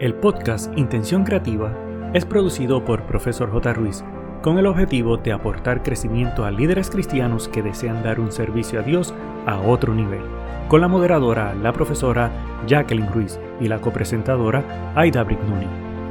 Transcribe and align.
El 0.00 0.14
podcast 0.14 0.72
Intención 0.78 1.24
Creativa 1.24 1.76
es 2.14 2.24
producido 2.24 2.82
por 2.86 3.04
Profesor 3.04 3.50
J. 3.52 3.74
Ruiz 3.74 4.02
con 4.42 4.56
el 4.56 4.64
objetivo 4.64 5.18
de 5.18 5.30
aportar 5.30 5.82
crecimiento 5.82 6.46
a 6.46 6.50
líderes 6.50 6.88
cristianos 6.88 7.48
que 7.48 7.60
desean 7.60 8.02
dar 8.02 8.18
un 8.18 8.32
servicio 8.32 8.80
a 8.80 8.82
Dios 8.82 9.12
a 9.44 9.60
otro 9.60 9.94
nivel, 9.94 10.22
con 10.68 10.80
la 10.80 10.88
moderadora, 10.88 11.54
la 11.54 11.74
profesora 11.74 12.32
Jacqueline 12.66 13.12
Ruiz 13.12 13.38
y 13.60 13.68
la 13.68 13.82
copresentadora 13.82 14.94
Aida 14.96 15.22
Brignoni. 15.22 15.66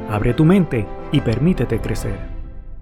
Abre 0.08 0.34
tu 0.34 0.44
mente 0.44 0.86
y 1.10 1.20
permítete 1.20 1.80
crecer. 1.80 2.16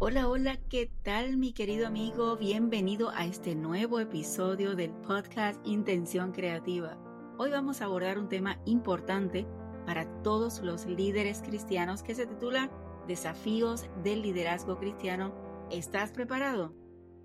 Hola, 0.00 0.28
hola, 0.28 0.58
¿qué 0.68 0.90
tal 1.04 1.38
mi 1.38 1.54
querido 1.54 1.86
amigo? 1.86 2.36
Bienvenido 2.36 3.08
a 3.16 3.24
este 3.24 3.54
nuevo 3.54 3.98
episodio 3.98 4.76
del 4.76 4.90
podcast 4.90 5.58
Intención 5.66 6.32
Creativa. 6.32 6.98
Hoy 7.38 7.50
vamos 7.50 7.80
a 7.80 7.86
abordar 7.86 8.18
un 8.18 8.28
tema 8.28 8.58
importante 8.66 9.46
para 9.88 10.04
todos 10.22 10.60
los 10.60 10.84
líderes 10.84 11.40
cristianos 11.40 12.02
que 12.02 12.14
se 12.14 12.26
titula 12.26 12.70
Desafíos 13.06 13.88
del 14.04 14.20
Liderazgo 14.20 14.76
Cristiano. 14.76 15.32
¿Estás 15.70 16.12
preparado? 16.12 16.74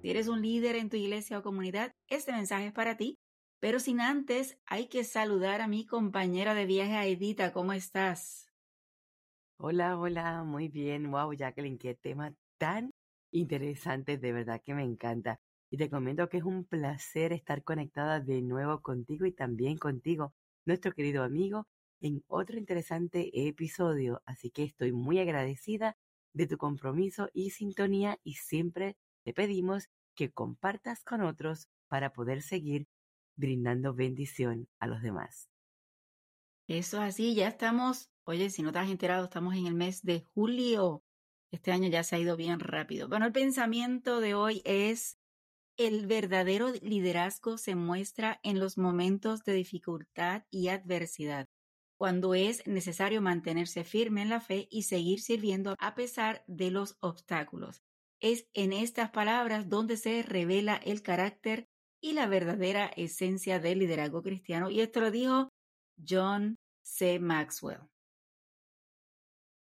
Si 0.01 0.09
eres 0.09 0.29
un 0.29 0.41
líder 0.41 0.77
en 0.77 0.89
tu 0.89 0.95
iglesia 0.95 1.37
o 1.37 1.43
comunidad, 1.43 1.91
este 2.07 2.31
mensaje 2.31 2.67
es 2.67 2.71
para 2.71 2.95
ti. 2.95 3.19
Pero 3.59 3.81
sin 3.81 3.99
antes, 3.99 4.57
hay 4.65 4.87
que 4.87 5.03
saludar 5.03 5.59
a 5.59 5.67
mi 5.67 5.85
compañera 5.85 6.53
de 6.53 6.65
viaje, 6.65 7.11
Edita. 7.11 7.51
¿Cómo 7.51 7.73
estás? 7.73 8.47
Hola, 9.57 9.99
hola, 9.99 10.45
muy 10.45 10.69
bien. 10.69 11.11
Wow, 11.11 11.33
Jacqueline, 11.33 11.77
qué 11.77 11.95
tema 11.95 12.33
tan 12.57 12.91
interesante, 13.33 14.17
de 14.17 14.31
verdad 14.31 14.61
que 14.63 14.73
me 14.73 14.85
encanta. 14.85 15.37
Y 15.69 15.75
te 15.75 15.89
comento 15.89 16.29
que 16.29 16.37
es 16.37 16.45
un 16.45 16.63
placer 16.63 17.33
estar 17.33 17.61
conectada 17.65 18.21
de 18.21 18.41
nuevo 18.41 18.79
contigo 18.79 19.25
y 19.25 19.33
también 19.33 19.77
contigo, 19.77 20.33
nuestro 20.65 20.93
querido 20.93 21.23
amigo 21.23 21.67
en 22.03 22.21
otro 22.27 22.57
interesante 22.57 23.47
episodio, 23.47 24.21
así 24.25 24.51
que 24.51 24.63
estoy 24.63 24.91
muy 24.91 25.19
agradecida 25.19 25.97
de 26.33 26.47
tu 26.47 26.57
compromiso 26.57 27.29
y 27.33 27.51
sintonía 27.51 28.19
y 28.23 28.33
siempre 28.33 28.97
te 29.23 29.33
pedimos 29.33 29.87
que 30.13 30.29
compartas 30.29 31.03
con 31.05 31.21
otros 31.21 31.69
para 31.87 32.11
poder 32.11 32.41
seguir 32.41 32.87
brindando 33.37 33.93
bendición 33.93 34.67
a 34.79 34.87
los 34.87 35.01
demás. 35.01 35.49
Eso 36.67 36.99
así, 36.99 37.35
ya 37.35 37.47
estamos, 37.47 38.09
oye, 38.25 38.49
si 38.49 38.63
no 38.63 38.73
te 38.73 38.79
has 38.79 38.89
enterado, 38.89 39.23
estamos 39.23 39.55
en 39.55 39.67
el 39.67 39.73
mes 39.73 40.01
de 40.01 40.25
julio. 40.33 41.03
Este 41.51 41.71
año 41.71 41.87
ya 41.87 42.03
se 42.03 42.17
ha 42.17 42.19
ido 42.19 42.35
bien 42.35 42.59
rápido. 42.59 43.07
Bueno, 43.07 43.27
el 43.27 43.31
pensamiento 43.31 44.19
de 44.19 44.33
hoy 44.33 44.61
es, 44.65 45.19
el 45.77 46.05
verdadero 46.05 46.69
liderazgo 46.81 47.57
se 47.57 47.75
muestra 47.75 48.41
en 48.43 48.59
los 48.59 48.77
momentos 48.77 49.43
de 49.45 49.53
dificultad 49.53 50.43
y 50.51 50.67
adversidad 50.67 51.47
cuando 52.03 52.35
es 52.35 52.67
necesario 52.67 53.21
mantenerse 53.21 53.85
firme 53.85 54.23
en 54.23 54.27
la 54.27 54.41
fe 54.41 54.67
y 54.69 54.83
seguir 54.83 55.21
sirviendo 55.21 55.73
a 55.79 55.95
pesar 55.95 56.43
de 56.47 56.69
los 56.69 56.97
obstáculos. 56.99 57.81
Es 58.19 58.45
en 58.53 58.73
estas 58.73 59.11
palabras 59.11 59.69
donde 59.69 59.95
se 59.95 60.21
revela 60.21 60.75
el 60.75 61.01
carácter 61.01 61.69
y 62.01 62.11
la 62.11 62.27
verdadera 62.27 62.87
esencia 62.97 63.61
del 63.61 63.79
liderazgo 63.79 64.21
cristiano. 64.21 64.69
Y 64.69 64.81
esto 64.81 64.99
lo 64.99 65.11
dijo 65.11 65.47
John 66.05 66.57
C. 66.81 67.21
Maxwell. 67.21 67.79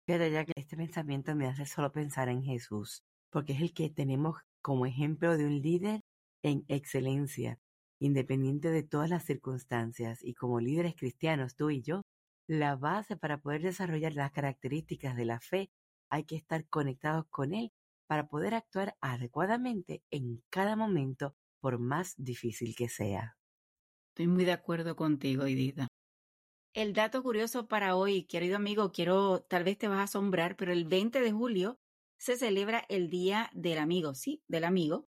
Fíjate 0.06 0.31
ya 0.31 0.45
que 0.45 0.53
este 0.56 0.77
pensamiento 0.77 1.34
me 1.34 1.47
hace 1.47 1.65
solo 1.65 1.91
pensar 1.91 2.28
en 2.28 2.43
Jesús, 2.43 3.00
porque 3.31 3.55
es 3.55 3.62
el 3.62 3.73
que 3.73 3.89
tenemos 3.89 4.37
como 4.61 4.84
ejemplo 4.84 5.39
de 5.39 5.47
un 5.47 5.62
líder 5.62 6.03
en 6.43 6.67
excelencia, 6.69 7.59
independiente 7.98 8.69
de 8.69 8.83
todas 8.83 9.09
las 9.09 9.25
circunstancias. 9.25 10.23
Y 10.23 10.34
como 10.34 10.61
líderes 10.61 10.97
cristianos, 10.97 11.56
tú 11.56 11.71
y 11.71 11.81
yo, 11.81 12.03
la 12.47 12.77
base 12.77 13.16
para 13.16 13.41
poder 13.41 13.62
desarrollar 13.62 14.15
las 14.15 14.32
características 14.32 15.16
de 15.16 15.25
la 15.25 15.41
fe, 15.41 15.71
hay 16.10 16.25
que 16.25 16.37
estar 16.37 16.69
conectados 16.69 17.26
con 17.28 17.53
Él 17.53 17.72
para 18.06 18.28
poder 18.28 18.54
actuar 18.54 18.97
adecuadamente 19.00 20.03
en 20.10 20.43
cada 20.50 20.76
momento, 20.76 21.34
por 21.60 21.78
más 21.78 22.15
difícil 22.16 22.76
que 22.76 22.88
sea. 22.88 23.37
Estoy 24.10 24.28
muy 24.28 24.44
de 24.44 24.53
acuerdo 24.53 24.94
contigo, 24.94 25.44
Edita. 25.44 25.88
El 26.72 26.93
dato 26.93 27.22
curioso 27.22 27.69
para 27.69 27.97
hoy, 27.97 28.25
querido 28.25 28.56
amigo, 28.56 28.92
quiero, 28.92 29.41
tal 29.41 29.65
vez 29.65 29.78
te 29.78 29.88
vas 29.88 29.98
a 29.98 30.03
asombrar, 30.04 30.56
pero 30.56 30.72
el 30.72 30.84
20 30.84 31.21
de 31.21 31.32
julio 31.32 31.81
se 32.19 32.37
celebra 32.37 32.84
el 32.88 33.10
Día 33.10 33.50
del 33.53 33.78
Amigo, 33.78 34.15
sí, 34.15 34.42
del 34.47 34.65
amigo. 34.65 35.09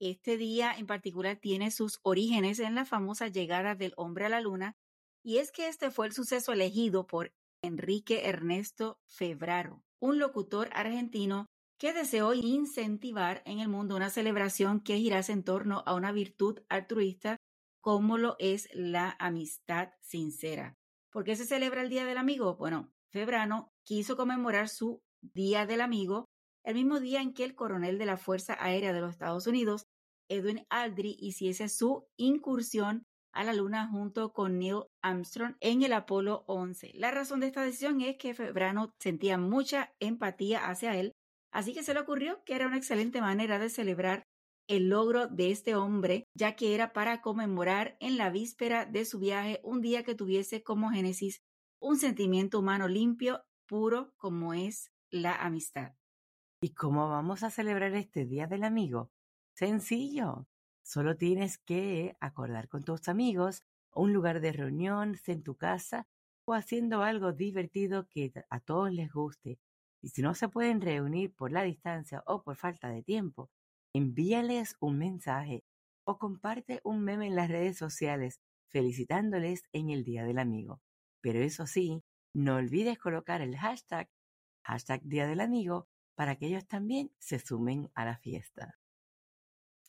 Este 0.00 0.36
día 0.36 0.72
en 0.76 0.86
particular 0.86 1.36
tiene 1.36 1.70
sus 1.70 2.00
orígenes 2.02 2.58
en 2.58 2.74
la 2.74 2.84
famosa 2.84 3.28
llegada 3.28 3.74
del 3.74 3.92
hombre 3.96 4.26
a 4.26 4.28
la 4.28 4.40
luna 4.40 4.76
y 5.24 5.38
es 5.38 5.50
que 5.50 5.68
este 5.68 5.90
fue 5.90 6.06
el 6.06 6.12
suceso 6.12 6.52
elegido 6.52 7.06
por 7.06 7.32
Enrique 7.62 8.28
Ernesto 8.28 8.98
Febraro, 9.06 9.82
un 9.98 10.18
locutor 10.18 10.68
argentino 10.74 11.46
que 11.78 11.94
deseó 11.94 12.34
incentivar 12.34 13.42
en 13.46 13.58
el 13.58 13.68
mundo 13.68 13.96
una 13.96 14.10
celebración 14.10 14.80
que 14.80 14.98
girase 14.98 15.32
en 15.32 15.42
torno 15.42 15.82
a 15.86 15.94
una 15.94 16.12
virtud 16.12 16.60
altruista 16.68 17.38
como 17.80 18.18
lo 18.18 18.36
es 18.38 18.68
la 18.72 19.16
amistad 19.18 19.90
sincera. 20.00 20.74
¿Por 21.10 21.24
qué 21.24 21.36
se 21.36 21.46
celebra 21.46 21.82
el 21.82 21.88
Día 21.88 22.04
del 22.04 22.18
Amigo? 22.18 22.56
Bueno, 22.56 22.92
Febrano 23.10 23.72
quiso 23.82 24.16
conmemorar 24.16 24.68
su 24.68 25.00
Día 25.22 25.66
del 25.66 25.80
Amigo 25.80 26.26
el 26.64 26.74
mismo 26.74 27.00
día 27.00 27.20
en 27.20 27.34
que 27.34 27.44
el 27.44 27.54
coronel 27.54 27.98
de 27.98 28.06
la 28.06 28.16
Fuerza 28.16 28.56
Aérea 28.58 28.92
de 28.92 29.00
los 29.00 29.10
Estados 29.10 29.46
Unidos, 29.46 29.86
Edwin 30.28 30.66
Aldrin, 30.70 31.14
hiciese 31.18 31.68
su 31.68 32.06
incursión 32.16 33.04
a 33.34 33.44
la 33.44 33.52
Luna 33.52 33.88
junto 33.88 34.32
con 34.32 34.58
Neil 34.58 34.84
Armstrong 35.02 35.56
en 35.60 35.82
el 35.82 35.92
Apolo 35.92 36.44
11. 36.46 36.92
La 36.94 37.10
razón 37.10 37.40
de 37.40 37.48
esta 37.48 37.62
decisión 37.62 38.00
es 38.00 38.16
que 38.16 38.34
Febrano 38.34 38.92
sentía 38.98 39.36
mucha 39.36 39.92
empatía 40.00 40.66
hacia 40.66 40.96
él, 40.96 41.12
así 41.52 41.74
que 41.74 41.82
se 41.82 41.94
le 41.94 42.00
ocurrió 42.00 42.42
que 42.44 42.54
era 42.54 42.66
una 42.66 42.76
excelente 42.76 43.20
manera 43.20 43.58
de 43.58 43.68
celebrar 43.68 44.22
el 44.66 44.88
logro 44.88 45.26
de 45.26 45.50
este 45.50 45.74
hombre, 45.74 46.24
ya 46.34 46.56
que 46.56 46.74
era 46.74 46.92
para 46.92 47.20
conmemorar 47.20 47.96
en 48.00 48.16
la 48.16 48.30
víspera 48.30 48.86
de 48.86 49.04
su 49.04 49.18
viaje 49.18 49.60
un 49.62 49.82
día 49.82 50.04
que 50.04 50.14
tuviese 50.14 50.62
como 50.62 50.90
génesis 50.90 51.40
un 51.80 51.98
sentimiento 51.98 52.60
humano 52.60 52.88
limpio, 52.88 53.44
puro 53.66 54.14
como 54.16 54.54
es 54.54 54.90
la 55.10 55.34
amistad. 55.34 55.92
¿Y 56.62 56.72
cómo 56.72 57.10
vamos 57.10 57.42
a 57.42 57.50
celebrar 57.50 57.92
este 57.94 58.24
Día 58.24 58.46
del 58.46 58.64
Amigo? 58.64 59.10
Sencillo. 59.54 60.46
Solo 60.84 61.16
tienes 61.16 61.56
que 61.56 62.14
acordar 62.20 62.68
con 62.68 62.84
tus 62.84 63.08
amigos 63.08 63.64
un 63.94 64.12
lugar 64.12 64.40
de 64.40 64.52
reunión, 64.52 65.16
en 65.26 65.42
tu 65.42 65.56
casa 65.56 66.06
o 66.44 66.52
haciendo 66.52 67.02
algo 67.02 67.32
divertido 67.32 68.06
que 68.06 68.32
a 68.50 68.60
todos 68.60 68.92
les 68.92 69.10
guste. 69.10 69.58
Y 70.02 70.10
si 70.10 70.20
no 70.20 70.34
se 70.34 70.48
pueden 70.48 70.82
reunir 70.82 71.34
por 71.34 71.52
la 71.52 71.62
distancia 71.62 72.22
o 72.26 72.42
por 72.42 72.56
falta 72.56 72.90
de 72.90 73.02
tiempo, 73.02 73.50
envíales 73.94 74.76
un 74.78 74.98
mensaje 74.98 75.64
o 76.04 76.18
comparte 76.18 76.82
un 76.84 77.02
meme 77.02 77.28
en 77.28 77.36
las 77.36 77.48
redes 77.48 77.78
sociales 77.78 78.40
felicitándoles 78.68 79.62
en 79.72 79.88
el 79.88 80.04
Día 80.04 80.24
del 80.24 80.38
Amigo. 80.38 80.82
Pero 81.22 81.38
eso 81.38 81.66
sí, 81.66 82.04
no 82.34 82.56
olvides 82.56 82.98
colocar 82.98 83.40
el 83.40 83.56
hashtag, 83.56 84.10
hashtag 84.62 85.00
Día 85.04 85.26
del 85.26 85.40
Amigo, 85.40 85.88
para 86.14 86.36
que 86.36 86.46
ellos 86.46 86.66
también 86.66 87.10
se 87.18 87.38
sumen 87.38 87.90
a 87.94 88.04
la 88.04 88.18
fiesta. 88.18 88.78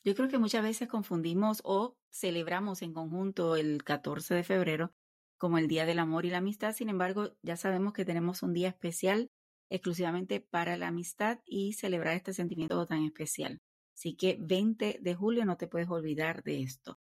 Yo 0.06 0.14
creo 0.14 0.28
que 0.28 0.38
muchas 0.38 0.62
veces 0.62 0.86
confundimos 0.86 1.60
o 1.64 1.96
celebramos 2.12 2.80
en 2.82 2.92
conjunto 2.92 3.56
el 3.56 3.82
14 3.82 4.34
de 4.34 4.44
febrero 4.44 4.92
como 5.36 5.58
el 5.58 5.66
Día 5.66 5.84
del 5.84 5.98
Amor 5.98 6.24
y 6.24 6.30
la 6.30 6.38
Amistad. 6.38 6.76
Sin 6.76 6.88
embargo, 6.88 7.32
ya 7.42 7.56
sabemos 7.56 7.92
que 7.92 8.04
tenemos 8.04 8.44
un 8.44 8.52
día 8.52 8.68
especial 8.68 9.32
exclusivamente 9.68 10.40
para 10.40 10.76
la 10.76 10.86
amistad 10.86 11.40
y 11.44 11.72
celebrar 11.72 12.14
este 12.14 12.32
sentimiento 12.32 12.86
tan 12.86 13.02
especial. 13.02 13.58
Así 13.96 14.14
que 14.14 14.38
20 14.40 15.00
de 15.02 15.14
julio 15.16 15.44
no 15.44 15.56
te 15.56 15.66
puedes 15.66 15.90
olvidar 15.90 16.44
de 16.44 16.62
esto. 16.62 17.00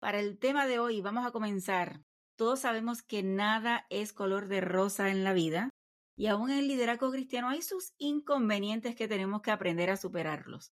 Para 0.00 0.18
el 0.18 0.38
tema 0.38 0.66
de 0.66 0.78
hoy 0.78 1.02
vamos 1.02 1.26
a 1.26 1.30
comenzar. 1.30 2.00
Todos 2.36 2.60
sabemos 2.60 3.02
que 3.02 3.22
nada 3.22 3.84
es 3.90 4.14
color 4.14 4.48
de 4.48 4.62
rosa 4.62 5.10
en 5.10 5.24
la 5.24 5.34
vida 5.34 5.68
y 6.16 6.28
aún 6.28 6.50
en 6.50 6.60
el 6.60 6.68
liderazgo 6.68 7.10
cristiano 7.10 7.50
hay 7.50 7.60
sus 7.60 7.92
inconvenientes 7.98 8.96
que 8.96 9.08
tenemos 9.08 9.42
que 9.42 9.50
aprender 9.50 9.90
a 9.90 9.98
superarlos. 9.98 10.72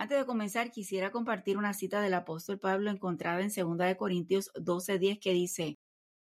Antes 0.00 0.16
de 0.16 0.26
comenzar, 0.26 0.70
quisiera 0.70 1.10
compartir 1.10 1.58
una 1.58 1.74
cita 1.74 2.00
del 2.00 2.14
apóstol 2.14 2.60
Pablo 2.60 2.88
encontrada 2.90 3.40
en 3.42 3.50
2 3.50 3.96
Corintios 3.96 4.52
12:10 4.54 5.18
que 5.18 5.32
dice, 5.32 5.76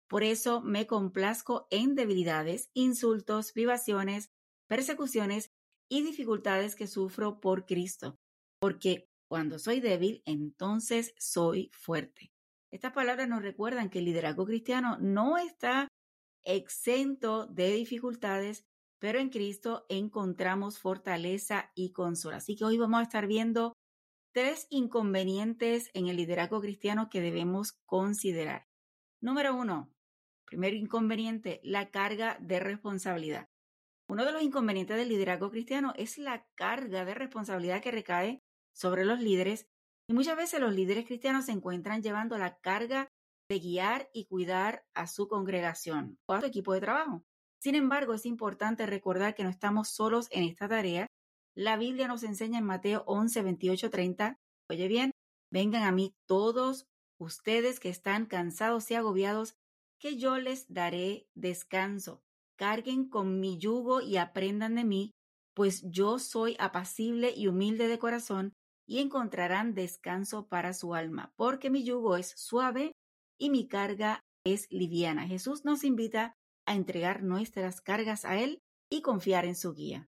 Por 0.09 0.23
eso 0.23 0.61
me 0.61 0.87
complazco 0.87 1.67
en 1.69 1.93
debilidades, 1.93 2.71
insultos, 2.73 3.51
privaciones, 3.51 4.29
persecuciones 4.67 5.51
y 5.89 6.01
dificultades 6.01 6.75
que 6.75 6.87
sufro 6.87 7.39
por 7.39 7.65
Cristo, 7.67 8.17
porque 8.59 9.05
cuando 9.29 9.59
soy 9.59 9.79
débil, 9.79 10.23
entonces 10.25 11.13
soy 11.19 11.69
fuerte. 11.71 12.31
Estas 12.71 12.93
palabras 12.93 13.29
nos 13.29 13.43
recuerdan 13.43 13.89
que 13.91 13.99
el 13.99 14.05
liderazgo 14.05 14.45
cristiano 14.45 14.97
no 14.99 15.37
está 15.37 15.87
exento 16.45 17.45
de 17.45 17.73
dificultades, 17.73 18.65
pero 18.99 19.19
en 19.19 19.29
Cristo 19.29 19.85
encontramos 19.89 20.79
fortaleza 20.79 21.71
y 21.75 21.91
consuelo. 21.91 22.37
Así 22.37 22.55
que 22.55 22.65
hoy 22.65 22.77
vamos 22.77 22.99
a 22.99 23.03
estar 23.03 23.27
viendo 23.27 23.73
tres 24.33 24.67
inconvenientes 24.69 25.89
en 25.93 26.07
el 26.07 26.17
liderazgo 26.17 26.61
cristiano 26.61 27.09
que 27.09 27.21
debemos 27.21 27.73
considerar. 27.85 28.67
Número 29.21 29.55
uno, 29.55 29.91
Primer 30.47 30.73
inconveniente, 30.73 31.59
la 31.61 31.91
carga 31.91 32.37
de 32.39 32.61
responsabilidad. 32.61 33.49
Uno 34.07 34.23
de 34.23 34.31
los 34.31 34.41
inconvenientes 34.41 34.95
del 34.95 35.09
liderazgo 35.09 35.51
cristiano 35.51 35.91
es 35.97 36.17
la 36.17 36.47
carga 36.55 37.03
de 37.03 37.13
responsabilidad 37.13 37.81
que 37.81 37.91
recae 37.91 38.41
sobre 38.73 39.03
los 39.03 39.19
líderes 39.19 39.67
y 40.09 40.13
muchas 40.13 40.37
veces 40.37 40.61
los 40.61 40.73
líderes 40.73 41.05
cristianos 41.05 41.47
se 41.47 41.51
encuentran 41.51 42.01
llevando 42.01 42.37
la 42.37 42.59
carga 42.59 43.09
de 43.49 43.59
guiar 43.59 44.09
y 44.13 44.27
cuidar 44.27 44.85
a 44.93 45.07
su 45.07 45.27
congregación 45.27 46.17
o 46.27 46.33
a 46.33 46.39
su 46.39 46.45
equipo 46.45 46.73
de 46.73 46.79
trabajo. 46.79 47.25
Sin 47.59 47.75
embargo, 47.75 48.13
es 48.13 48.25
importante 48.25 48.85
recordar 48.85 49.35
que 49.35 49.43
no 49.43 49.49
estamos 49.49 49.89
solos 49.89 50.27
en 50.31 50.43
esta 50.43 50.67
tarea. 50.67 51.07
La 51.55 51.77
Biblia 51.77 52.07
nos 52.07 52.23
enseña 52.23 52.59
en 52.59 52.65
Mateo 52.65 53.03
11, 53.07 53.41
28, 53.41 53.89
30, 53.89 54.37
oye 54.69 54.87
bien, 54.87 55.11
vengan 55.51 55.83
a 55.83 55.91
mí 55.91 56.13
todos 56.27 56.85
ustedes 57.19 57.79
que 57.79 57.89
están 57.89 58.25
cansados 58.25 58.89
y 58.91 58.95
agobiados, 58.95 59.55
que 59.99 60.17
yo 60.17 60.37
les 60.37 60.71
daré 60.71 61.27
descanso. 61.33 62.21
Carguen 62.57 63.09
con 63.09 63.39
mi 63.39 63.57
yugo 63.57 64.01
y 64.01 64.17
aprendan 64.17 64.75
de 64.75 64.83
mí, 64.83 65.11
pues 65.55 65.81
yo 65.89 66.19
soy 66.19 66.55
apacible 66.59 67.33
y 67.35 67.47
humilde 67.47 67.87
de 67.87 67.97
corazón, 67.97 68.53
y 68.87 68.99
encontrarán 68.99 69.73
descanso 69.73 70.47
para 70.47 70.73
su 70.73 70.95
alma, 70.95 71.33
porque 71.35 71.69
mi 71.69 71.83
yugo 71.83 72.15
es 72.15 72.33
suave 72.37 72.93
y 73.37 73.49
mi 73.49 73.67
carga 73.67 74.23
es 74.45 74.67
liviana. 74.71 75.27
Jesús 75.27 75.65
nos 75.65 75.83
invita 75.83 76.35
a 76.67 76.75
entregar 76.75 77.23
nuestras 77.23 77.81
cargas 77.81 78.25
a 78.25 78.37
Él 78.37 78.61
y 78.91 79.01
confiar 79.01 79.45
en 79.45 79.55
su 79.55 79.73
guía. 79.73 80.09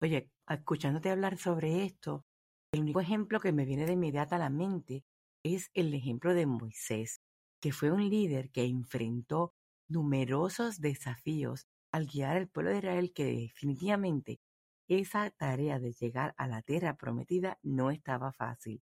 Oye, 0.00 0.30
escuchándote 0.48 1.10
hablar 1.10 1.38
sobre 1.38 1.84
esto, 1.84 2.24
el 2.72 2.80
único 2.80 3.00
ejemplo 3.00 3.38
que 3.38 3.52
me 3.52 3.64
viene 3.64 3.86
de 3.86 3.92
inmediato 3.92 4.34
a 4.34 4.38
la 4.38 4.50
mente 4.50 5.04
es 5.44 5.70
el 5.74 5.94
ejemplo 5.94 6.34
de 6.34 6.46
Moisés, 6.46 7.20
que 7.60 7.72
fue 7.72 7.92
un 7.92 8.08
líder 8.08 8.50
que 8.50 8.64
enfrentó 8.64 9.54
numerosos 9.88 10.80
desafíos 10.80 11.66
al 11.92 12.06
guiar 12.06 12.36
al 12.36 12.48
pueblo 12.48 12.70
de 12.70 12.78
Israel 12.78 13.12
que 13.12 13.24
definitivamente 13.24 14.40
esa 14.88 15.30
tarea 15.30 15.78
de 15.78 15.92
llegar 15.92 16.34
a 16.36 16.48
la 16.48 16.62
tierra 16.62 16.96
prometida 16.96 17.58
no 17.62 17.90
estaba 17.90 18.32
fácil. 18.32 18.82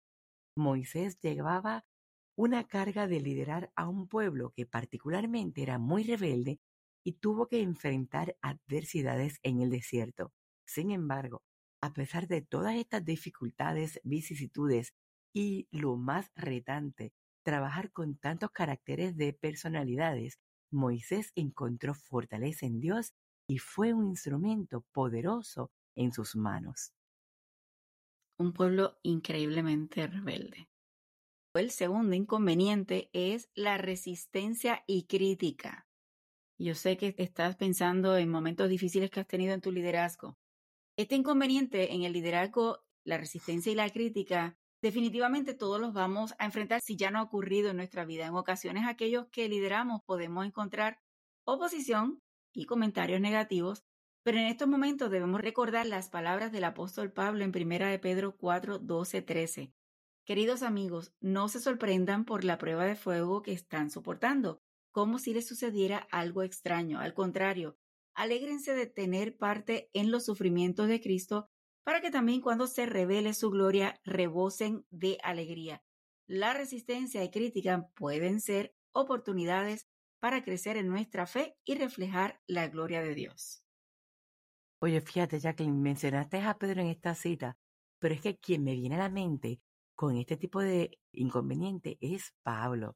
Moisés 0.57 1.19
llevaba 1.19 1.85
una 2.37 2.65
carga 2.65 3.07
de 3.07 3.21
liderar 3.21 3.71
a 3.75 3.87
un 3.87 4.07
pueblo 4.07 4.51
que 4.51 4.65
particularmente 4.65 5.61
era 5.61 5.77
muy 5.77 6.03
rebelde 6.03 6.59
y 7.05 7.13
tuvo 7.13 7.47
que 7.47 7.61
enfrentar 7.61 8.35
adversidades 8.41 9.39
en 9.43 9.61
el 9.61 9.69
desierto. 9.69 10.33
Sin 10.65 10.91
embargo, 10.91 11.43
a 11.81 11.93
pesar 11.93 12.27
de 12.27 12.41
todas 12.41 12.75
estas 12.75 13.05
dificultades, 13.05 14.01
vicisitudes 14.03 14.93
y 15.33 15.67
lo 15.71 15.97
más 15.97 16.31
retante, 16.35 17.13
trabajar 17.43 17.91
con 17.91 18.17
tantos 18.17 18.49
caracteres 18.49 19.15
de 19.15 19.33
personalidades, 19.33 20.39
Moisés 20.71 21.31
encontró 21.35 21.93
fortaleza 21.93 22.65
en 22.65 22.79
Dios 22.79 23.13
y 23.47 23.59
fue 23.59 23.93
un 23.93 24.07
instrumento 24.07 24.83
poderoso 24.91 25.71
en 25.95 26.11
sus 26.11 26.35
manos. 26.35 26.91
Un 28.39 28.51
pueblo 28.51 28.97
increíblemente 29.03 30.07
rebelde. 30.07 30.67
El 31.53 31.69
segundo 31.69 32.15
inconveniente 32.15 33.09
es 33.13 33.49
la 33.53 33.77
resistencia 33.77 34.83
y 34.87 35.03
crítica. 35.03 35.84
Yo 36.57 36.73
sé 36.73 36.95
que 36.95 37.13
estás 37.17 37.57
pensando 37.57 38.15
en 38.15 38.29
momentos 38.29 38.69
difíciles 38.69 39.09
que 39.09 39.19
has 39.19 39.27
tenido 39.27 39.53
en 39.53 39.59
tu 39.59 39.73
liderazgo. 39.73 40.37
Este 40.95 41.15
inconveniente 41.15 41.93
en 41.93 42.03
el 42.03 42.13
liderazgo, 42.13 42.79
la 43.03 43.17
resistencia 43.17 43.73
y 43.73 43.75
la 43.75 43.89
crítica, 43.89 44.57
definitivamente 44.81 45.53
todos 45.53 45.81
los 45.81 45.91
vamos 45.91 46.33
a 46.39 46.45
enfrentar 46.45 46.79
si 46.81 46.95
ya 46.95 47.11
no 47.11 47.19
ha 47.19 47.23
ocurrido 47.23 47.71
en 47.71 47.77
nuestra 47.77 48.05
vida. 48.05 48.25
En 48.25 48.35
ocasiones 48.35 48.87
aquellos 48.87 49.27
que 49.33 49.49
lideramos 49.49 50.01
podemos 50.05 50.45
encontrar 50.45 50.97
oposición 51.43 52.21
y 52.53 52.65
comentarios 52.65 53.19
negativos, 53.19 53.83
pero 54.23 54.37
en 54.37 54.45
estos 54.45 54.69
momentos 54.69 55.11
debemos 55.11 55.41
recordar 55.41 55.85
las 55.85 56.09
palabras 56.09 56.53
del 56.53 56.63
apóstol 56.63 57.11
Pablo 57.11 57.43
en 57.43 57.51
1 57.53 57.85
de 57.85 57.99
Pedro 57.99 58.37
4, 58.37 58.79
12, 58.79 59.21
13. 59.21 59.73
Queridos 60.23 60.63
amigos, 60.63 61.13
no 61.19 61.49
se 61.49 61.59
sorprendan 61.59 62.23
por 62.23 62.45
la 62.45 62.57
prueba 62.57 62.85
de 62.85 62.95
fuego 62.95 63.41
que 63.41 63.51
están 63.51 63.91
soportando, 63.91 64.61
como 64.95 65.19
si 65.19 65.33
les 65.33 65.45
sucediera 65.45 66.07
algo 66.09 66.41
extraño. 66.41 67.01
Al 67.01 67.13
contrario, 67.13 67.77
alégrense 68.13 68.73
de 68.73 68.87
tener 68.87 69.35
parte 69.35 69.89
en 69.91 70.09
los 70.09 70.23
sufrimientos 70.23 70.87
de 70.87 71.01
Cristo 71.01 71.49
para 71.83 71.99
que 71.99 72.11
también 72.11 72.39
cuando 72.39 72.65
se 72.65 72.85
revele 72.85 73.33
su 73.33 73.49
gloria 73.49 73.99
rebosen 74.05 74.85
de 74.91 75.17
alegría. 75.21 75.83
La 76.27 76.53
resistencia 76.53 77.21
y 77.25 77.29
crítica 77.29 77.89
pueden 77.93 78.39
ser 78.39 78.73
oportunidades 78.93 79.85
para 80.21 80.45
crecer 80.45 80.77
en 80.77 80.87
nuestra 80.87 81.27
fe 81.27 81.57
y 81.65 81.75
reflejar 81.75 82.39
la 82.47 82.69
gloria 82.69 83.01
de 83.01 83.15
Dios. 83.15 83.65
Oye, 84.79 85.01
fíjate, 85.01 85.39
Jacqueline, 85.39 85.81
mencionaste 85.81 86.39
a 86.39 86.57
Pedro 86.57 86.79
en 86.79 86.87
esta 86.87 87.15
cita, 87.15 87.57
pero 87.99 88.15
es 88.15 88.21
que 88.21 88.37
quien 88.37 88.63
me 88.63 88.75
viene 88.75 88.95
a 88.95 88.99
la 88.99 89.09
mente 89.09 89.59
con 89.93 90.15
este 90.15 90.37
tipo 90.37 90.61
de 90.61 90.97
inconveniente 91.11 91.97
es 91.99 92.33
Pablo, 92.43 92.95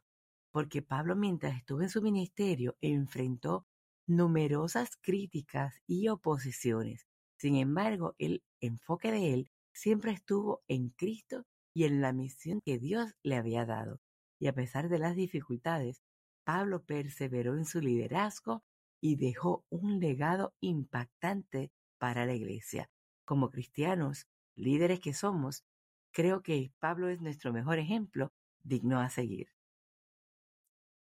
porque 0.51 0.81
Pablo 0.81 1.15
mientras 1.15 1.57
estuvo 1.57 1.81
en 1.81 1.89
su 1.89 2.01
ministerio 2.01 2.77
enfrentó 2.81 3.65
numerosas 4.07 4.97
críticas 5.01 5.81
y 5.87 6.07
oposiciones. 6.07 7.07
Sin 7.37 7.55
embargo, 7.55 8.15
el 8.17 8.43
enfoque 8.59 9.11
de 9.11 9.33
él 9.33 9.51
siempre 9.73 10.11
estuvo 10.11 10.61
en 10.67 10.89
Cristo 10.89 11.45
y 11.73 11.85
en 11.85 12.01
la 12.01 12.13
misión 12.13 12.61
que 12.61 12.79
Dios 12.79 13.13
le 13.23 13.35
había 13.35 13.65
dado. 13.65 13.99
Y 14.39 14.47
a 14.47 14.53
pesar 14.53 14.89
de 14.89 14.99
las 14.99 15.15
dificultades, 15.15 16.01
Pablo 16.43 16.83
perseveró 16.83 17.55
en 17.55 17.65
su 17.65 17.81
liderazgo 17.81 18.63
y 19.01 19.15
dejó 19.15 19.65
un 19.69 19.99
legado 19.99 20.53
impactante 20.59 21.71
para 21.97 22.25
la 22.25 22.33
iglesia. 22.33 22.89
Como 23.25 23.51
cristianos, 23.51 24.27
líderes 24.55 24.99
que 24.99 25.13
somos, 25.13 25.63
Creo 26.11 26.41
que 26.41 26.71
Pablo 26.79 27.09
es 27.09 27.21
nuestro 27.21 27.53
mejor 27.53 27.77
ejemplo 27.79 28.33
digno 28.63 28.99
a 28.99 29.09
seguir. 29.09 29.47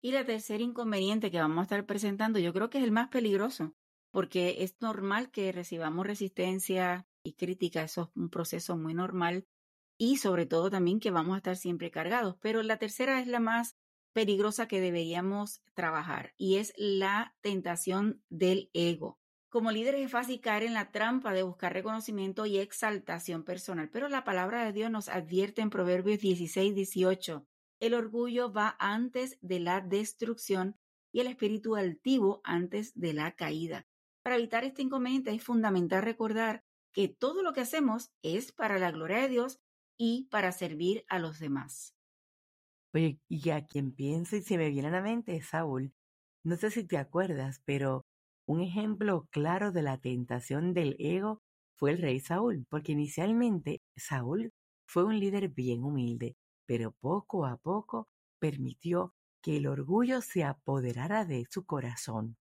Y 0.00 0.12
la 0.12 0.24
tercer 0.24 0.60
inconveniente 0.60 1.30
que 1.30 1.40
vamos 1.40 1.58
a 1.58 1.62
estar 1.62 1.84
presentando, 1.84 2.38
yo 2.38 2.52
creo 2.52 2.70
que 2.70 2.78
es 2.78 2.84
el 2.84 2.92
más 2.92 3.08
peligroso, 3.08 3.74
porque 4.12 4.62
es 4.62 4.76
normal 4.80 5.30
que 5.30 5.50
recibamos 5.50 6.06
resistencia 6.06 7.06
y 7.24 7.32
crítica, 7.32 7.82
eso 7.82 8.02
es 8.02 8.16
un 8.16 8.30
proceso 8.30 8.76
muy 8.76 8.94
normal, 8.94 9.46
y 9.98 10.18
sobre 10.18 10.46
todo 10.46 10.70
también 10.70 11.00
que 11.00 11.10
vamos 11.10 11.34
a 11.34 11.38
estar 11.38 11.56
siempre 11.56 11.90
cargados. 11.90 12.36
Pero 12.40 12.62
la 12.62 12.78
tercera 12.78 13.20
es 13.20 13.26
la 13.26 13.40
más 13.40 13.76
peligrosa 14.12 14.68
que 14.68 14.80
deberíamos 14.80 15.62
trabajar, 15.74 16.32
y 16.36 16.56
es 16.56 16.72
la 16.76 17.34
tentación 17.40 18.22
del 18.28 18.70
ego. 18.74 19.18
Como 19.48 19.72
líderes 19.72 20.04
es 20.04 20.12
fácil 20.12 20.40
caer 20.40 20.62
en 20.62 20.74
la 20.74 20.92
trampa 20.92 21.32
de 21.32 21.42
buscar 21.42 21.72
reconocimiento 21.72 22.46
y 22.46 22.58
exaltación 22.58 23.42
personal, 23.42 23.88
pero 23.90 24.08
la 24.08 24.22
palabra 24.22 24.64
de 24.64 24.72
Dios 24.72 24.90
nos 24.90 25.08
advierte 25.08 25.62
en 25.62 25.70
Proverbios 25.70 26.20
16, 26.20 26.74
18. 26.74 27.46
El 27.80 27.94
orgullo 27.94 28.52
va 28.52 28.76
antes 28.78 29.38
de 29.40 29.60
la 29.60 29.80
destrucción 29.80 30.78
y 31.12 31.20
el 31.20 31.26
espíritu 31.26 31.76
altivo 31.76 32.40
antes 32.44 32.92
de 32.94 33.14
la 33.14 33.32
caída. 33.32 33.86
Para 34.22 34.36
evitar 34.36 34.64
este 34.64 34.82
inconveniente 34.82 35.32
es 35.32 35.42
fundamental 35.42 36.02
recordar 36.02 36.64
que 36.92 37.08
todo 37.08 37.42
lo 37.42 37.52
que 37.52 37.60
hacemos 37.60 38.12
es 38.22 38.52
para 38.52 38.78
la 38.78 38.90
gloria 38.90 39.18
de 39.18 39.28
Dios 39.28 39.60
y 39.96 40.28
para 40.30 40.52
servir 40.52 41.04
a 41.08 41.18
los 41.18 41.38
demás. 41.38 41.94
Oye, 42.94 43.20
y 43.28 43.50
a 43.50 43.64
quien 43.66 43.92
pienso 43.92 44.36
y 44.36 44.42
se 44.42 44.56
me 44.58 44.70
viene 44.70 44.88
a 44.88 44.90
la 44.90 45.02
mente 45.02 45.40
Saúl. 45.42 45.92
No 46.44 46.56
sé 46.56 46.70
si 46.70 46.84
te 46.84 46.98
acuerdas, 46.98 47.60
pero 47.64 48.06
un 48.46 48.60
ejemplo 48.62 49.26
claro 49.30 49.72
de 49.72 49.82
la 49.82 49.98
tentación 49.98 50.74
del 50.74 50.96
ego 50.98 51.42
fue 51.76 51.92
el 51.92 51.98
rey 51.98 52.20
Saúl, 52.20 52.66
porque 52.70 52.92
inicialmente 52.92 53.82
Saúl 53.96 54.52
fue 54.86 55.04
un 55.04 55.18
líder 55.20 55.50
bien 55.50 55.84
humilde, 55.84 56.36
pero 56.68 56.92
poco 56.92 57.46
a 57.46 57.56
poco 57.56 58.08
permitió 58.38 59.14
que 59.42 59.56
el 59.56 59.66
orgullo 59.66 60.20
se 60.20 60.44
apoderara 60.44 61.24
de 61.24 61.46
su 61.48 61.64
corazón. 61.64 62.36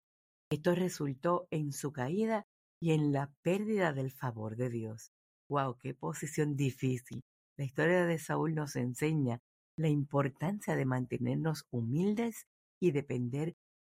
Esto 0.51 0.75
resultó 0.75 1.47
en 1.49 1.71
su 1.71 1.93
caída 1.93 2.45
y 2.81 2.91
en 2.91 3.13
la 3.13 3.31
pérdida 3.41 3.93
del 3.93 4.11
favor 4.11 4.57
de 4.57 4.69
Dios. 4.69 5.13
¡Wow! 5.49 5.77
¡Qué 5.77 5.93
posición 5.93 6.57
difícil! 6.57 7.21
La 7.55 7.63
historia 7.63 8.05
de 8.05 8.19
Saúl 8.19 8.53
nos 8.53 8.75
enseña 8.75 9.39
la 9.77 9.87
importancia 9.87 10.75
de 10.75 10.85
mantenernos 10.85 11.65
humildes 11.71 12.47
y 12.81 12.91
depender 12.91 13.55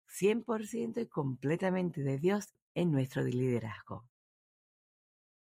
100% 0.09 1.01
y 1.01 1.07
completamente 1.07 2.03
de 2.03 2.19
Dios 2.19 2.53
en 2.75 2.91
nuestro 2.91 3.23
liderazgo. 3.23 4.05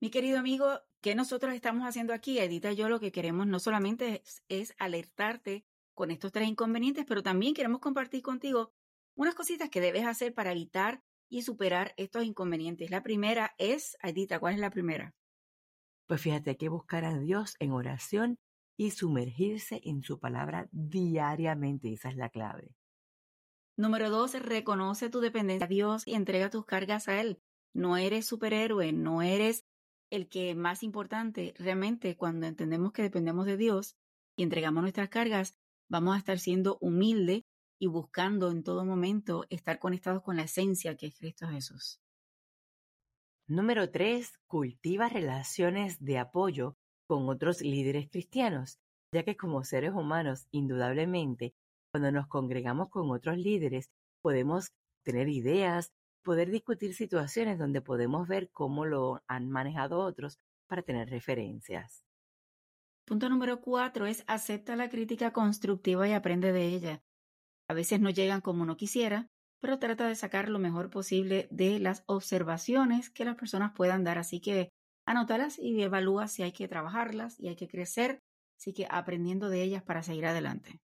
Mi 0.03 0.11
querido 0.11 0.41
amigo, 0.41 0.81
¿qué 1.01 1.15
nosotros 1.15 1.55
estamos 1.55 1.85
haciendo 1.87 2.13
aquí? 2.13 2.41
Edita 2.41 2.73
y 2.73 2.75
yo 2.75 2.89
lo 2.89 2.99
que 2.99 3.13
queremos 3.13 3.47
no 3.47 3.61
solamente 3.61 4.25
es, 4.49 4.75
alertarte 4.79 5.65
con 5.95 6.11
estos 6.11 6.33
tres 6.33 6.49
inconvenientes, 6.49 7.05
pero 7.07 7.23
también 7.23 7.55
queremos 7.55 7.79
compartir 7.79 8.21
contigo 8.21 8.73
unas 9.15 9.37
cositas 9.37 9.71
que 9.71 9.81
debes 9.81 10.05
hacer 10.05 10.35
para 10.35 10.51
evitar 10.51 11.05
y 11.29 11.43
superar 11.43 11.95
estos 11.97 12.25
inconvenientes. 12.25 12.91
La 12.91 13.05
primera 13.05 13.55
es, 13.59 13.97
Edita, 14.03 14.41
¿cuál 14.41 14.55
es 14.55 14.59
la 14.59 14.71
primera? 14.71 15.15
Pues 16.09 16.21
fíjate, 16.21 16.51
hay 16.51 16.57
que 16.57 16.69
buscar 16.69 17.05
a 17.05 17.17
Dios 17.17 17.55
en 17.61 17.71
oración 17.71 18.41
y 18.77 18.91
sumergirse 18.91 19.83
en 19.85 20.03
su 20.03 20.19
palabra 20.19 20.69
diariamente. 20.73 21.93
Esa 21.93 22.09
es 22.09 22.17
la 22.17 22.29
clave. 22.29 22.75
Número 23.77 24.11
dos, 24.11 24.35
reconoce 24.35 25.11
tu 25.11 25.21
dependencia 25.21 25.67
a 25.67 25.69
Dios 25.69 26.09
y 26.09 26.15
entrega 26.15 26.51
tus 26.51 26.67
cargas 26.67 27.07
a 27.07 27.21
Él. 27.21 27.41
No 27.73 27.97
eres 27.97 28.27
superhéroe, 28.27 28.93
no 28.93 29.23
eres 29.23 29.65
el 30.13 30.29
que 30.29 30.55
más 30.55 30.83
importante. 30.83 31.55
Realmente, 31.59 32.17
cuando 32.17 32.47
entendemos 32.47 32.93
que 32.93 33.03
dependemos 33.03 33.47
de 33.47 33.57
Dios 33.57 33.97
y 34.37 34.43
entregamos 34.43 34.83
nuestras 34.83 35.09
cargas, 35.09 35.55
vamos 35.89 36.15
a 36.15 36.19
estar 36.19 36.39
siendo 36.39 36.77
humildes 36.81 37.43
y 37.81 37.87
buscando 37.87 38.51
en 38.51 38.63
todo 38.63 38.85
momento 38.85 39.47
estar 39.49 39.79
conectados 39.79 40.23
con 40.23 40.37
la 40.37 40.43
esencia 40.43 40.97
que 40.97 41.07
es 41.07 41.19
Cristo 41.19 41.49
Jesús. 41.49 41.99
Número 43.49 43.91
tres, 43.91 44.39
cultiva 44.47 45.09
relaciones 45.09 45.99
de 45.99 46.19
apoyo 46.19 46.77
con 47.09 47.29
otros 47.29 47.63
líderes 47.63 48.09
cristianos, 48.11 48.79
ya 49.15 49.25
que 49.25 49.37
como 49.37 49.65
seres 49.65 49.93
humanos, 49.93 50.47
indudablemente, 50.51 51.55
cuando 51.91 52.13
nos 52.13 52.27
congregamos 52.27 52.91
con 52.91 53.11
otros 53.11 53.39
líderes, 53.39 53.91
podemos 54.23 54.73
tener 55.05 55.29
ideas, 55.29 55.91
poder 56.23 56.51
discutir 56.51 56.95
situaciones 56.95 57.59
donde 57.59 57.83
podemos 57.83 58.29
ver 58.29 58.51
cómo 58.51 58.85
lo 58.87 59.23
han 59.27 59.51
manejado 59.51 59.99
otros 59.99 60.39
para 60.67 60.83
tener 60.83 61.11
referencias. 61.11 62.05
Punto 63.05 63.29
número 63.29 63.61
cuatro 63.61 64.07
es 64.07 64.25
acepta 64.27 64.77
la 64.77 64.89
crítica 64.89 65.33
constructiva 65.33 66.09
y 66.09 66.13
aprende 66.13 66.53
de 66.53 66.67
ella. 66.67 67.03
A 67.69 67.75
veces 67.75 68.01
no 68.01 68.11
llegan 68.11 68.41
como 68.41 68.63
uno 68.63 68.77
quisiera, 68.77 69.27
pero 69.61 69.79
trata 69.79 70.07
de 70.09 70.15
sacar 70.15 70.49
lo 70.49 70.59
mejor 70.59 70.91
posible 70.91 71.49
de 71.51 71.79
las 71.79 72.05
observaciones 72.07 73.11
que 73.11 73.25
las 73.25 73.37
personas 73.37 73.73
puedan 73.75 74.05
dar. 74.05 74.19
Así 74.19 74.41
que 74.41 74.71
anótalas 75.07 75.59
y 75.59 75.81
evalúa 75.83 76.29
si 76.29 76.43
hay 76.43 76.53
que 76.53 76.69
trabajarlas 76.69 77.39
y 77.39 77.49
hay 77.49 77.57
que 77.57 77.69
crecer, 77.69 78.21
así 78.59 78.73
que 78.73 78.87
aprendiendo 78.91 79.49
de 79.49 79.63
ellas 79.63 79.83
para 79.83 80.03
seguir 80.03 80.27
adelante. 80.27 80.81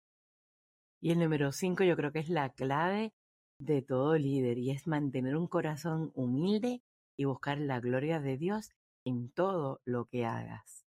Y 1.00 1.12
el 1.12 1.20
número 1.20 1.52
cinco 1.52 1.84
yo 1.84 1.96
creo 1.96 2.12
que 2.12 2.20
es 2.20 2.30
la 2.30 2.50
clave 2.50 3.14
de 3.60 3.82
todo 3.82 4.18
líder 4.18 4.58
y 4.58 4.72
es 4.72 4.88
mantener 4.88 5.36
un 5.36 5.48
corazón 5.48 6.12
humilde 6.16 6.82
y 7.18 7.26
buscar 7.26 7.58
la 7.58 7.80
gloria 7.80 8.20
de 8.20 8.38
Dios 8.38 8.72
en 9.06 9.30
todo 9.30 9.82
lo 9.86 10.06
que 10.06 10.26
hagas. 10.26 10.86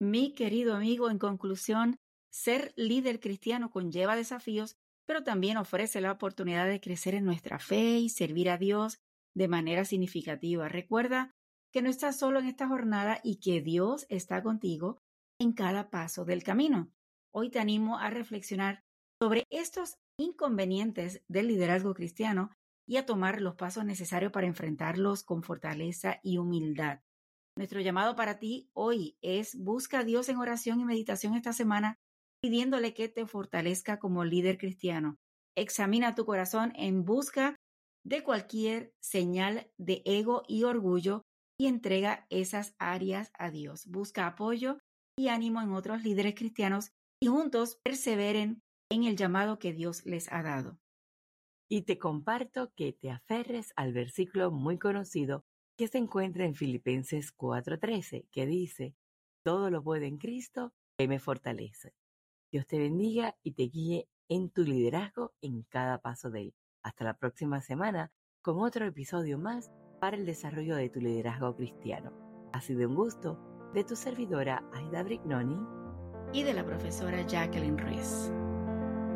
Mi 0.00 0.34
querido 0.34 0.74
amigo, 0.74 1.10
en 1.10 1.18
conclusión, 1.18 1.96
ser 2.30 2.72
líder 2.76 3.20
cristiano 3.20 3.70
conlleva 3.70 4.16
desafíos, 4.16 4.76
pero 5.06 5.22
también 5.22 5.56
ofrece 5.56 6.00
la 6.00 6.12
oportunidad 6.12 6.66
de 6.66 6.80
crecer 6.80 7.14
en 7.14 7.24
nuestra 7.24 7.58
fe 7.58 7.98
y 7.98 8.08
servir 8.08 8.50
a 8.50 8.58
Dios 8.58 8.98
de 9.34 9.48
manera 9.48 9.84
significativa. 9.84 10.68
Recuerda 10.68 11.34
que 11.72 11.82
no 11.82 11.90
estás 11.90 12.18
solo 12.18 12.38
en 12.38 12.46
esta 12.46 12.68
jornada 12.68 13.20
y 13.22 13.36
que 13.36 13.60
Dios 13.60 14.06
está 14.08 14.42
contigo 14.42 14.98
en 15.40 15.52
cada 15.52 15.90
paso 15.90 16.24
del 16.24 16.42
camino. 16.42 16.90
Hoy 17.32 17.50
te 17.50 17.58
animo 17.58 17.98
a 17.98 18.10
reflexionar 18.10 18.84
sobre 19.20 19.44
estos 19.50 19.96
inconvenientes 20.18 21.22
del 21.28 21.48
liderazgo 21.48 21.94
cristiano 21.94 22.50
y 22.86 22.96
a 22.96 23.06
tomar 23.06 23.40
los 23.40 23.54
pasos 23.54 23.84
necesarios 23.84 24.32
para 24.32 24.46
enfrentarlos 24.46 25.22
con 25.22 25.42
fortaleza 25.42 26.20
y 26.22 26.38
humildad. 26.38 27.00
Nuestro 27.56 27.80
llamado 27.80 28.16
para 28.16 28.38
ti 28.38 28.68
hoy 28.74 29.16
es 29.22 29.56
busca 29.56 30.00
a 30.00 30.04
Dios 30.04 30.28
en 30.28 30.38
oración 30.38 30.80
y 30.80 30.84
meditación 30.84 31.34
esta 31.34 31.52
semana, 31.52 31.96
pidiéndole 32.42 32.94
que 32.94 33.08
te 33.08 33.26
fortalezca 33.26 33.98
como 33.98 34.24
líder 34.24 34.58
cristiano. 34.58 35.16
Examina 35.56 36.14
tu 36.14 36.26
corazón 36.26 36.72
en 36.74 37.04
busca 37.04 37.56
de 38.04 38.22
cualquier 38.22 38.92
señal 39.00 39.70
de 39.78 40.02
ego 40.04 40.42
y 40.48 40.64
orgullo 40.64 41.22
y 41.58 41.68
entrega 41.68 42.26
esas 42.28 42.74
áreas 42.78 43.30
a 43.38 43.50
Dios. 43.50 43.86
Busca 43.86 44.26
apoyo 44.26 44.78
y 45.16 45.28
ánimo 45.28 45.62
en 45.62 45.72
otros 45.72 46.02
líderes 46.02 46.34
cristianos 46.34 46.90
y 47.22 47.28
juntos 47.28 47.78
perseveren 47.84 48.60
en 48.94 49.04
el 49.04 49.16
llamado 49.16 49.58
que 49.58 49.72
Dios 49.72 50.06
les 50.06 50.30
ha 50.32 50.42
dado. 50.42 50.78
Y 51.68 51.82
te 51.82 51.98
comparto 51.98 52.72
que 52.76 52.92
te 52.92 53.10
aferres 53.10 53.72
al 53.76 53.92
versículo 53.92 54.52
muy 54.52 54.78
conocido 54.78 55.44
que 55.76 55.88
se 55.88 55.98
encuentra 55.98 56.44
en 56.44 56.54
Filipenses 56.54 57.32
4:13, 57.32 58.28
que 58.30 58.46
dice, 58.46 58.94
todo 59.42 59.70
lo 59.70 59.82
puede 59.82 60.06
en 60.06 60.18
Cristo 60.18 60.72
que 60.96 61.08
me 61.08 61.18
fortalece. 61.18 61.92
Dios 62.52 62.66
te 62.66 62.78
bendiga 62.78 63.36
y 63.42 63.52
te 63.54 63.64
guíe 63.64 64.08
en 64.28 64.50
tu 64.50 64.62
liderazgo 64.62 65.34
en 65.40 65.62
cada 65.64 65.98
paso 66.00 66.30
de 66.30 66.42
él. 66.42 66.54
Hasta 66.84 67.04
la 67.04 67.18
próxima 67.18 67.60
semana 67.60 68.12
con 68.42 68.60
otro 68.60 68.86
episodio 68.86 69.38
más 69.38 69.72
para 70.00 70.16
el 70.16 70.24
desarrollo 70.24 70.76
de 70.76 70.88
tu 70.88 71.00
liderazgo 71.00 71.56
cristiano. 71.56 72.12
Ha 72.52 72.60
sido 72.60 72.88
un 72.88 72.94
gusto 72.94 73.40
de 73.74 73.82
tu 73.82 73.96
servidora 73.96 74.62
Aida 74.72 75.02
Brignoni 75.02 75.58
y 76.32 76.44
de 76.44 76.54
la 76.54 76.64
profesora 76.64 77.26
Jacqueline 77.26 77.78
Ruiz. 77.78 78.30